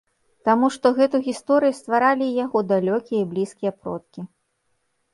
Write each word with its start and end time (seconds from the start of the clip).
Таму 0.47 0.69
што 0.75 0.91
гэту 0.99 1.21
гісторыю 1.27 1.77
стваралі 1.81 2.25
і 2.31 2.33
яго 2.45 2.65
далёкія 2.75 3.19
і 3.23 3.31
блізкія 3.37 3.71
продкі. 3.81 4.21